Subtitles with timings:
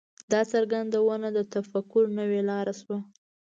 [0.31, 2.97] دا څرګندونه د تفکر نوې لاره شوه.